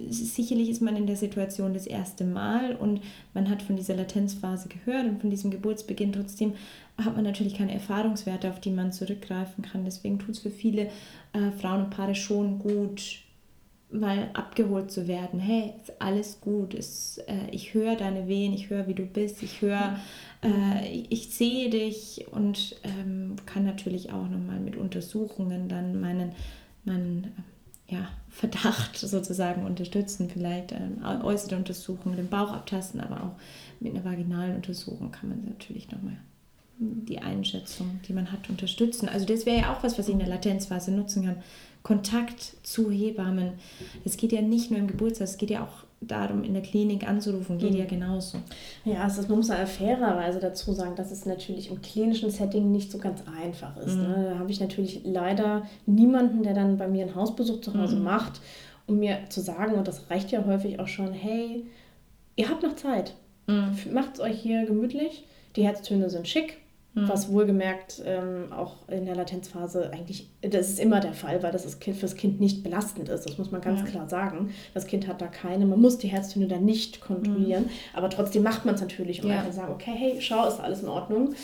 [0.08, 3.00] sicherlich ist man in der Situation das erste Mal und
[3.34, 6.12] man hat von dieser Latenzphase gehört und von diesem Geburtsbeginn.
[6.12, 6.54] Trotzdem
[6.96, 9.84] hat man natürlich keine Erfahrungswerte, auf die man zurückgreifen kann.
[9.84, 10.88] Deswegen tut es für viele
[11.32, 13.20] äh, Frauen und Paare schon gut,
[13.90, 15.38] mal abgeholt zu werden.
[15.38, 16.72] Hey, ist alles gut.
[16.72, 19.98] Ist, äh, ich höre deine Wehen, ich höre, wie du bist, ich höre,
[21.08, 26.32] ich sehe dich und ähm, kann natürlich auch nochmal mit Untersuchungen dann meinen,
[26.84, 27.32] meinen
[27.88, 30.28] äh, ja, Verdacht sozusagen unterstützen.
[30.32, 33.36] Vielleicht ähm, äußere Untersuchungen, den Bauch abtasten, aber auch
[33.78, 36.16] mit einer vaginalen Untersuchung kann man natürlich nochmal
[36.78, 39.08] die Einschätzung, die man hat, unterstützen.
[39.08, 41.36] Also das wäre ja auch was, was ich in der Latenzphase nutzen kann.
[41.84, 43.52] Kontakt zu Hebammen.
[44.04, 47.08] Es geht ja nicht nur im Geburtshaus, es geht ja auch darum, in der Klinik
[47.08, 47.78] anzurufen, geht mhm.
[47.78, 48.38] ja genauso.
[48.84, 52.90] Ja, also das muss man fairerweise dazu sagen, dass es natürlich im klinischen Setting nicht
[52.90, 53.96] so ganz einfach ist.
[53.96, 54.02] Mhm.
[54.02, 54.26] Ne?
[54.30, 58.04] Da habe ich natürlich leider niemanden, der dann bei mir einen Hausbesuch zu Hause mhm.
[58.04, 58.40] macht,
[58.86, 61.66] um mir zu sagen, und das reicht ja häufig auch schon, hey,
[62.36, 63.14] ihr habt noch Zeit.
[63.46, 63.76] Mhm.
[63.92, 65.24] Macht es euch hier gemütlich.
[65.56, 66.61] Die Herztöne sind schick.
[66.94, 67.08] Mhm.
[67.08, 71.64] Was wohlgemerkt ähm, auch in der Latenzphase eigentlich, das ist immer der Fall, weil das
[71.64, 73.24] ist für das Kind nicht belastend ist.
[73.24, 73.86] Das muss man ganz ja.
[73.86, 74.50] klar sagen.
[74.74, 77.70] Das Kind hat da keine, man muss die Herztöne dann nicht kontrollieren, mhm.
[77.94, 79.36] aber trotzdem macht man es natürlich, um ja.
[79.36, 81.34] einfach zu sagen, okay, hey, schau, ist alles in Ordnung.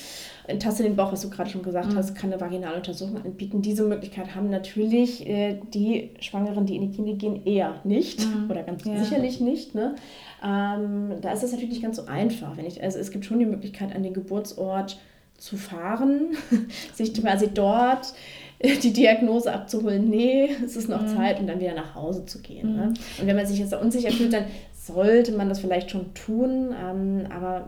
[0.58, 1.96] Tasse den Bauch, was du gerade schon gesagt mhm.
[1.96, 3.60] hast, kann eine Vaginaluntersuchung anbieten.
[3.60, 8.50] Diese Möglichkeit haben natürlich äh, die Schwangeren, die in die Klinik gehen, eher nicht mhm.
[8.50, 9.02] oder ganz ja.
[9.02, 9.74] sicherlich nicht.
[9.74, 9.94] Ne?
[10.42, 12.56] Ähm, da ist es natürlich nicht ganz so einfach.
[12.56, 14.98] Wenn ich, also es gibt schon die Möglichkeit, an den Geburtsort
[15.38, 16.36] zu fahren,
[16.94, 18.12] sich quasi dort
[18.60, 21.16] die Diagnose abzuholen, nee, es ist noch mhm.
[21.16, 22.76] Zeit und dann wieder nach Hause zu gehen.
[22.76, 22.86] Ne?
[22.86, 22.92] Mhm.
[22.92, 22.94] Ne?
[23.20, 27.26] Und wenn man sich jetzt unsicher fühlt, dann sollte man das vielleicht schon tun, ähm,
[27.30, 27.66] aber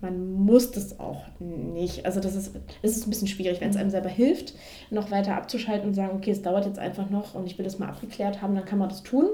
[0.00, 2.04] man muss das auch nicht.
[2.04, 4.54] Also das ist, das ist ein bisschen schwierig, wenn es einem selber hilft,
[4.90, 7.78] noch weiter abzuschalten und sagen, okay, es dauert jetzt einfach noch und ich will das
[7.78, 9.28] mal abgeklärt haben, dann kann man das tun.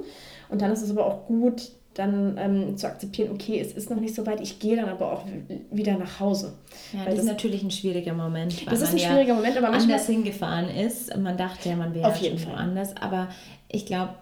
[0.50, 3.98] Und dann ist es aber auch gut, dann ähm, zu akzeptieren, okay, es ist noch
[3.98, 5.24] nicht so weit, ich gehe dann aber auch
[5.70, 6.54] wieder nach Hause.
[6.92, 8.70] Ja, das, das, ist natürlich ein schwieriger Moment.
[8.70, 11.16] das ist ein schwieriger ja Moment, aber manchmal anders hingefahren ist.
[11.16, 13.28] Man dachte ja, man wäre auf jeden Fall anders, aber
[13.68, 14.14] ich glaube,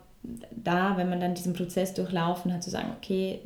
[0.51, 3.41] da, wenn man dann diesen Prozess durchlaufen hat, zu sagen, okay,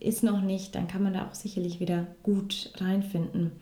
[0.00, 3.52] ist noch nicht, dann kann man da auch sicherlich wieder gut reinfinden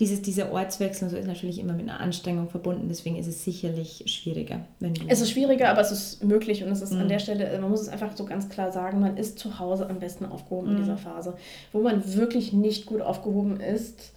[0.00, 4.04] dieses, dieser Ortswechsel so ist natürlich immer mit einer Anstrengung verbunden, deswegen ist es sicherlich
[4.06, 4.60] schwieriger.
[4.80, 7.00] Wenn es ist schwieriger, aber es ist möglich und es ist mhm.
[7.00, 9.88] an der Stelle, man muss es einfach so ganz klar sagen, man ist zu Hause
[9.88, 10.76] am besten aufgehoben mhm.
[10.76, 11.34] in dieser Phase.
[11.72, 14.12] Wo man wirklich nicht gut aufgehoben ist,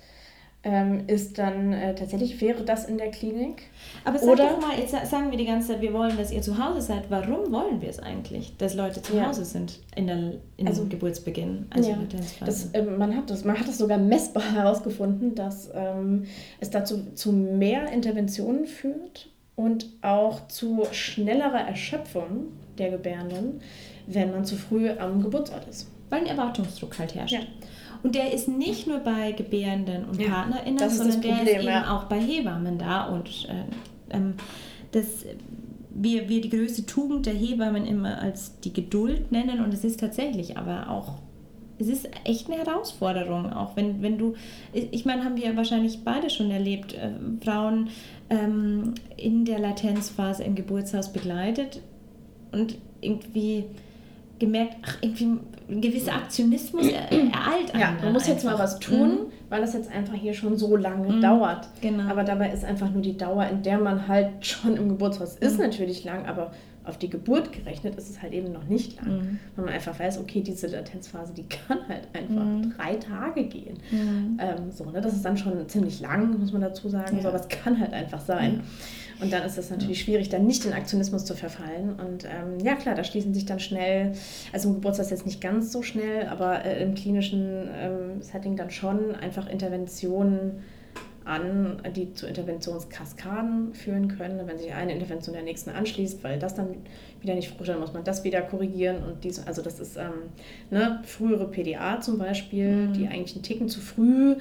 [0.65, 3.69] ähm, ist dann äh, tatsächlich, wäre das in der Klinik.
[4.03, 6.41] Aber sag Oder, doch mal, jetzt sagen wir die ganze Zeit, wir wollen, dass ihr
[6.41, 7.03] zu Hause seid.
[7.09, 9.27] Warum wollen wir es eigentlich, dass Leute zu ja.
[9.27, 11.97] Hause sind in der in also, Geburtsbeginn, also ja,
[12.43, 16.25] das, äh, man, hat das, man hat das sogar messbar herausgefunden, dass ähm,
[16.59, 22.47] es dazu zu mehr Interventionen führt und auch zu schnellerer Erschöpfung
[22.79, 23.61] der Gebärenden,
[24.07, 25.91] wenn man zu früh am Geburtsort ist.
[26.09, 27.33] Weil ein Erwartungsdruck halt herrscht.
[27.33, 27.41] Ja.
[28.03, 31.67] Und der ist nicht nur bei Gebärenden und ja, PartnerInnen, sondern Problem, der ist eben
[31.67, 31.95] ja.
[31.95, 33.05] auch bei Hebammen da.
[33.05, 34.35] Und äh, ähm,
[34.91, 35.25] das,
[35.93, 39.63] wir, wir die größte Tugend der Hebammen immer als die Geduld nennen.
[39.63, 41.15] Und es ist tatsächlich aber auch
[41.77, 44.35] es ist echt eine Herausforderung, auch wenn, wenn du,
[44.71, 47.11] ich meine, haben wir ja wahrscheinlich beide schon erlebt, äh,
[47.43, 47.89] Frauen
[48.29, 51.81] ähm, in der Latenzphase im Geburtshaus begleitet
[52.51, 53.65] und irgendwie
[54.39, 57.73] gemerkt, ach, irgendwie ein gewisser Aktionismus ereilt.
[57.77, 59.17] Ja, man muss jetzt mal was tun, mhm.
[59.49, 61.21] weil das jetzt einfach hier schon so lange mhm.
[61.21, 61.67] dauert.
[61.81, 62.09] Genau.
[62.09, 65.57] Aber dabei ist einfach nur die Dauer, in der man halt schon im Geburtshaus ist,
[65.57, 65.63] mhm.
[65.63, 66.51] natürlich lang, aber
[66.85, 69.17] auf die Geburt gerechnet ist es halt eben noch nicht lang.
[69.17, 69.39] Mhm.
[69.55, 72.73] Weil man einfach weiß, okay, diese Latenzphase, die kann halt einfach mhm.
[72.77, 73.77] drei Tage gehen.
[73.91, 74.39] Mhm.
[74.39, 75.01] Ähm, so, ne?
[75.01, 77.23] Das ist dann schon ziemlich lang, muss man dazu sagen, ja.
[77.23, 78.63] so, aber es kann halt einfach sein.
[79.21, 81.91] Und dann ist es natürlich schwierig, dann nicht in Aktionismus zu verfallen.
[81.91, 84.11] Und ähm, ja, klar, da schließen sich dann schnell,
[84.51, 88.71] also im Geburtstag jetzt nicht ganz so schnell, aber äh, im klinischen ähm, Setting dann
[88.71, 90.63] schon einfach Interventionen
[91.25, 94.45] an, die zu Interventionskaskaden führen können.
[94.45, 96.67] Wenn sich eine Intervention der nächsten anschließt, weil das dann
[97.19, 99.03] wieder nicht fruchtet, dann muss man das wieder korrigieren.
[99.03, 100.29] Und dies, also das ist ähm,
[100.69, 102.93] ne, frühere PDA zum Beispiel, mhm.
[102.93, 104.35] die eigentlich einen Ticken zu früh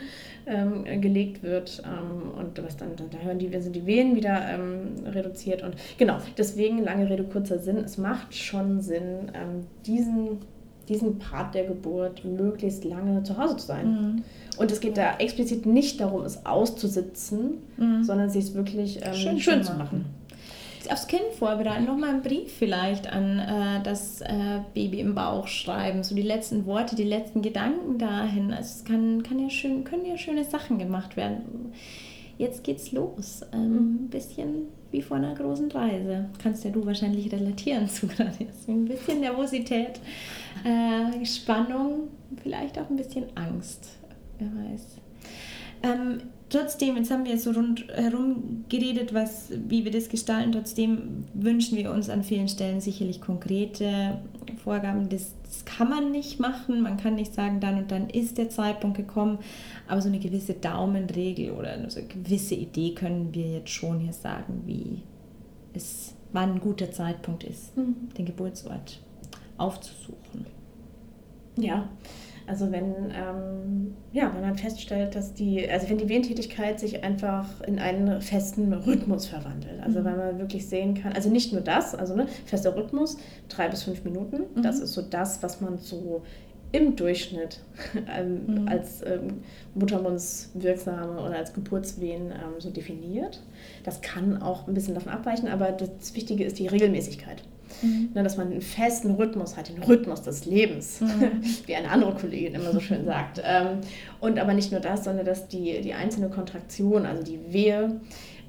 [0.46, 1.82] ähm, gelegt wird.
[1.84, 5.62] Ähm, und was dann, da hören die, sind die Venen wieder ähm, reduziert.
[5.62, 7.78] Und genau, deswegen lange Rede, kurzer Sinn.
[7.78, 10.40] Es macht schon Sinn, ähm, diesen
[10.88, 13.86] diesen Part der Geburt möglichst lange zu Hause zu sein.
[13.86, 14.22] Mhm.
[14.56, 18.04] Und es geht da explizit nicht darum, es auszusitzen, mhm.
[18.04, 20.04] sondern sich es wirklich ähm, schön, schön zu machen.
[20.90, 26.02] Aufs Kind vorbereiten, nochmal einen Brief vielleicht an äh, das äh, Baby im Bauch schreiben,
[26.02, 28.52] so die letzten Worte, die letzten Gedanken dahin.
[28.52, 31.72] Also es kann, kann ja schön, können ja schöne Sachen gemacht werden.
[32.36, 33.40] jetzt geht's los.
[33.54, 33.76] Ähm, mhm.
[33.76, 36.26] Ein bisschen wie vor einer großen Reise.
[36.40, 38.46] Kannst ja du wahrscheinlich relatieren zu gerade.
[38.68, 40.00] Ein bisschen Nervosität,
[40.64, 42.08] äh, Spannung,
[42.42, 43.90] vielleicht auch ein bisschen Angst.
[44.38, 44.82] Wer weiß.
[45.82, 46.18] Ähm,
[46.54, 50.52] trotzdem, jetzt haben wir so rundherum geredet, was, wie wir das gestalten.
[50.52, 54.20] Trotzdem wünschen wir uns an vielen Stellen sicherlich konkrete
[54.62, 55.08] Vorgaben.
[55.08, 56.82] Das, das kann man nicht machen.
[56.82, 59.38] Man kann nicht sagen, dann und dann ist der Zeitpunkt gekommen.
[59.88, 64.12] Aber so eine gewisse Daumenregel oder so eine gewisse Idee können wir jetzt schon hier
[64.12, 65.02] sagen, wie
[65.74, 67.96] es, wann ein guter Zeitpunkt ist, mhm.
[68.16, 69.00] den Geburtsort
[69.56, 70.46] aufzusuchen.
[71.56, 71.88] Ja,
[72.46, 77.60] also wenn, ähm, ja, wenn man feststellt, dass die, also wenn die Wehentätigkeit sich einfach
[77.62, 79.80] in einen festen Rhythmus verwandelt.
[79.82, 80.04] Also mhm.
[80.04, 83.16] wenn man wirklich sehen kann, also nicht nur das, also ne, fester Rhythmus,
[83.48, 84.62] drei bis fünf Minuten, mhm.
[84.62, 86.22] das ist so das, was man so
[86.72, 87.60] im Durchschnitt
[88.14, 88.68] ähm, mhm.
[88.68, 89.42] als ähm,
[89.74, 93.42] Muttermundswirksame oder als Geburtswehen ähm, so definiert.
[93.84, 97.42] Das kann auch ein bisschen davon abweichen, aber das Wichtige ist die Regelmäßigkeit.
[97.82, 98.10] Mhm.
[98.14, 101.42] Ne, dass man einen festen Rhythmus hat, den Rhythmus des Lebens, mhm.
[101.66, 103.42] wie eine andere Kollegin immer so schön sagt.
[103.44, 103.78] Ähm,
[104.20, 108.00] und aber nicht nur das, sondern dass die, die einzelne Kontraktion, also die Wehe,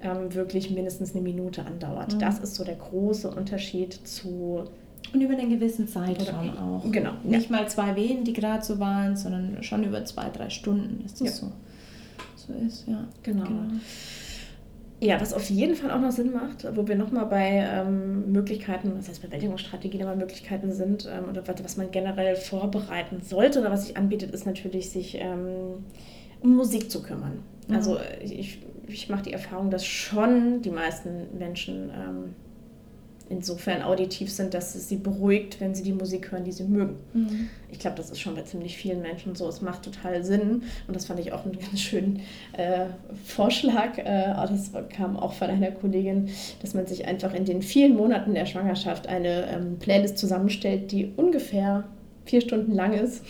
[0.01, 2.13] ähm, wirklich mindestens eine Minute andauert.
[2.13, 2.19] Mhm.
[2.19, 4.65] Das ist so der große Unterschied zu
[5.13, 6.91] und über einen gewissen Zeitraum auch.
[6.91, 7.11] Genau.
[7.23, 7.57] Nicht ja.
[7.57, 11.41] mal zwei Wehen, die gerade so waren, sondern schon über zwei, drei Stunden ist das
[11.41, 11.47] ja.
[11.47, 11.51] so.
[12.35, 13.05] So ist, ja.
[13.23, 13.45] Genau.
[13.45, 13.61] genau.
[15.01, 18.93] Ja, was auf jeden Fall auch noch Sinn macht, wo wir nochmal bei ähm, Möglichkeiten,
[18.95, 23.87] das heißt Bewältigungsstrategien, aber Möglichkeiten sind, ähm, oder was man generell vorbereiten sollte oder was
[23.87, 25.83] sich anbietet, ist natürlich, sich ähm,
[26.41, 27.43] um Musik zu kümmern.
[27.67, 27.75] Mhm.
[27.75, 32.35] Also ich, ich mache die Erfahrung, dass schon die meisten Menschen ähm,
[33.29, 36.97] insofern auditiv sind, dass es sie beruhigt, wenn sie die Musik hören, die sie mögen.
[37.13, 37.49] Mhm.
[37.71, 39.47] Ich glaube, das ist schon bei ziemlich vielen Menschen so.
[39.47, 40.63] Es macht total Sinn.
[40.87, 42.21] Und das fand ich auch einen ganz schönen
[42.53, 42.87] äh,
[43.25, 43.97] Vorschlag.
[43.97, 46.29] Äh, das kam auch von einer Kollegin,
[46.61, 51.11] dass man sich einfach in den vielen Monaten der Schwangerschaft eine ähm, Playlist zusammenstellt, die
[51.15, 51.85] ungefähr
[52.25, 53.23] vier Stunden lang ist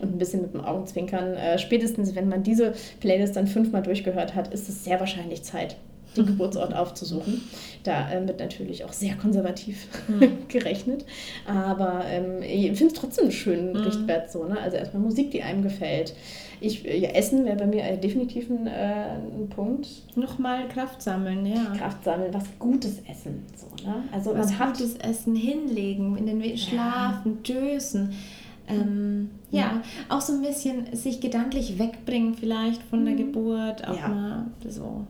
[0.00, 1.34] und ein bisschen mit dem Augenzwinkern.
[1.34, 5.76] Äh, spätestens, wenn man diese Playlist dann fünfmal durchgehört hat, ist es sehr wahrscheinlich Zeit,
[6.16, 7.42] den Geburtsort aufzusuchen.
[7.84, 10.38] Da äh, wird natürlich auch sehr konservativ mhm.
[10.48, 11.04] gerechnet.
[11.46, 13.80] Aber ähm, ich finde es trotzdem einen schönen mhm.
[13.80, 14.44] Richtwert so.
[14.44, 14.58] Ne?
[14.60, 16.14] Also erstmal Musik, die einem gefällt.
[16.62, 19.88] Ich, ja, Essen wäre bei mir definitiv ein, äh, ein Punkt.
[20.14, 21.72] Nochmal Kraft sammeln, ja.
[21.76, 23.44] Kraft sammeln, was Gutes essen.
[23.56, 24.04] So, ne?
[24.12, 27.54] Also was Gutes Essen hinlegen, in den Schlafen, ja.
[27.54, 28.12] dösen.
[28.68, 29.60] Ähm, ja.
[29.60, 29.82] ja.
[30.08, 33.18] auch so ein bisschen sich gedanklich wegbringen vielleicht von der mhm.
[33.18, 34.08] Geburt, auch ja.
[34.08, 35.06] mal so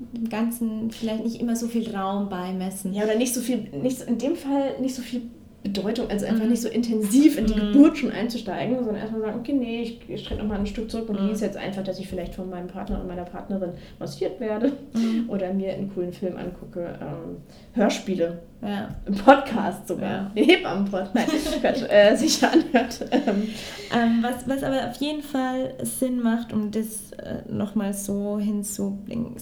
[0.00, 2.94] dem Ganzen vielleicht nicht immer so viel Raum beimessen.
[2.94, 5.22] Ja, oder nicht so viel, nicht, in dem Fall nicht so viel
[5.62, 6.50] Bedeutung, also einfach mhm.
[6.50, 7.72] nicht so intensiv in die mhm.
[7.72, 11.16] Geburt schon einzusteigen, sondern erstmal sagen, okay, nee, ich, ich nochmal ein Stück zurück und
[11.16, 11.26] mhm.
[11.26, 15.28] genieße jetzt einfach, dass ich vielleicht von meinem Partner und meiner Partnerin massiert werde mhm.
[15.28, 16.98] oder mir einen coolen Film angucke.
[17.02, 17.36] Ähm,
[17.74, 18.88] Hörspiele, ja.
[19.22, 20.32] Podcast sogar, ja.
[20.34, 23.04] den Hebammen-Podcast äh, sich anhört.
[23.10, 23.48] Ähm,
[23.94, 29.36] ähm, was, was aber auf jeden Fall Sinn macht, um das äh, nochmal so hinzubringen,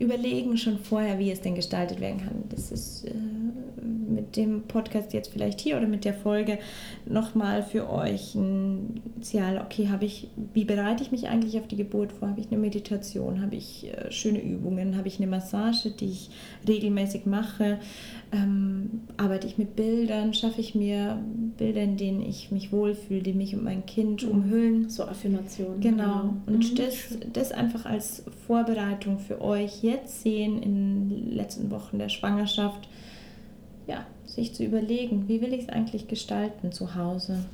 [0.00, 2.44] überlegen schon vorher, wie es denn gestaltet werden kann.
[2.48, 3.12] Das ist äh,
[4.10, 6.58] mit dem Podcast jetzt vielleicht hier oder mit der Folge
[7.06, 11.76] nochmal für euch ein Initial, okay, habe ich, wie bereite ich mich eigentlich auf die
[11.76, 12.28] Geburt vor?
[12.28, 13.42] Habe ich eine Meditation?
[13.42, 14.96] Habe ich äh, schöne Übungen?
[14.96, 16.30] Habe ich eine Massage, die ich
[16.66, 17.78] regelmäßig mache?
[18.32, 21.18] Ähm, arbeite ich mit Bildern, schaffe ich mir
[21.58, 24.30] Bilder, in denen ich mich wohlfühle, die mich und mein Kind mhm.
[24.30, 24.88] umhüllen.
[24.88, 25.80] So Affirmationen.
[25.80, 26.34] Genau.
[26.46, 26.76] Und mhm.
[26.76, 32.88] das, das einfach als Vorbereitung für euch jetzt sehen in den letzten Wochen der Schwangerschaft,
[33.86, 37.44] ja, sich zu überlegen, wie will ich es eigentlich gestalten zu Hause.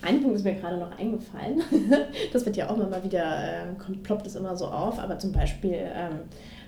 [0.00, 1.62] Ein Punkt ist mir gerade noch eingefallen.
[2.32, 5.32] Das wird ja auch immer mal wieder, äh, ploppt es immer so auf, aber zum
[5.32, 6.20] Beispiel ähm,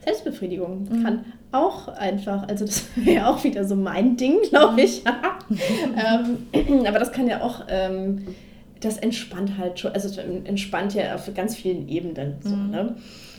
[0.05, 1.03] Selbstbefriedigung mhm.
[1.03, 5.03] kann auch einfach, also das wäre auch wieder so mein Ding, glaube ich.
[5.97, 8.27] ähm, aber das kann ja auch, ähm,
[8.81, 12.37] das entspannt halt schon, also entspannt ja auf ganz vielen Ebenen.
[12.43, 12.51] So,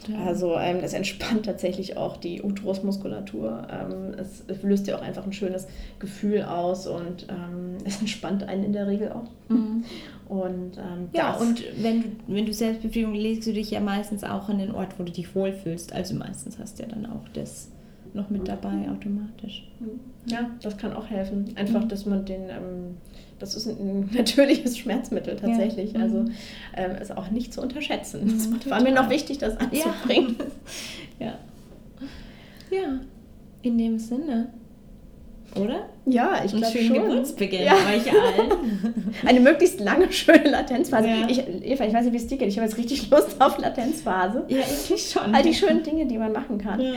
[0.10, 0.18] ne?
[0.26, 3.68] Also ähm, es entspannt tatsächlich auch die Uterusmuskulatur.
[3.72, 5.68] Ähm, es, es, löst ja auch einfach ein schönes
[6.00, 9.30] Gefühl aus und ähm, es entspannt einen in der Regel auch.
[9.50, 9.84] Mhm.
[10.28, 14.50] Und, ähm, ja, und wenn du, wenn du Selbstbefriedigung legst du dich ja meistens auch
[14.50, 15.94] an den Ort, wo du dich wohlfühlst.
[15.94, 17.70] Also meistens hast du ja dann auch das
[18.16, 19.68] noch mit dabei automatisch.
[20.26, 21.54] Ja, das kann auch helfen.
[21.56, 21.90] Einfach, mhm.
[21.90, 22.98] dass man den, ähm,
[23.40, 25.94] das ist ein natürliches Schmerzmittel tatsächlich.
[25.94, 26.02] Ja.
[26.02, 26.32] Also mhm.
[26.76, 28.22] ähm, ist auch nicht zu unterschätzen.
[28.36, 30.36] Das mhm, war mir noch wichtig, das anzubringen.
[31.20, 31.26] Ja.
[32.72, 32.78] ja.
[32.78, 33.00] ja.
[33.62, 34.50] In dem Sinne
[35.60, 35.90] oder?
[36.06, 36.94] Ja, ich glaube schon.
[36.94, 37.74] Geburtsbeginn ja.
[37.74, 39.14] euch allen.
[39.26, 41.08] Eine möglichst lange, schöne Latenzphase.
[41.08, 41.28] Ja.
[41.28, 42.50] Ich, Eva, ich weiß nicht, wie es dir geht.
[42.50, 44.44] Ich habe jetzt richtig Lust auf Latenzphase.
[44.48, 45.34] Ja, ich schon.
[45.34, 46.80] All die schönen Dinge, die man machen kann.
[46.80, 46.94] Ja.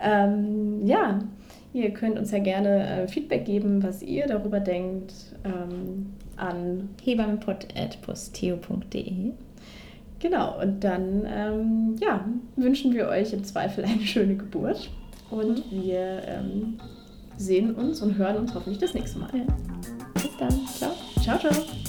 [0.00, 1.20] Ähm, ja.
[1.74, 9.32] Ihr könnt uns ja gerne äh, Feedback geben, was ihr darüber denkt, ähm, an hebammenpod.posteo.de.
[10.20, 14.90] Genau, und dann ähm, ja, wünschen wir euch im Zweifel eine schöne Geburt.
[15.30, 15.82] Und mhm.
[15.82, 16.78] wir ähm,
[17.42, 19.30] sehen uns und hören uns hoffentlich das nächste Mal.
[19.34, 19.44] Ja.
[20.14, 20.66] Bis dann.
[20.66, 20.92] Ciao.
[21.20, 21.81] Ciao, ciao.